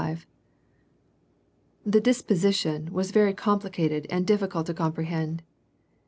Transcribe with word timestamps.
The 1.85 2.01
"disposition" 2.01 2.91
was 2.91 3.11
very 3.11 3.35
complicated 3.35 4.07
and 4.09 4.25
difficult 4.25 4.65
to 4.65 4.73
comprehend. 4.73 5.43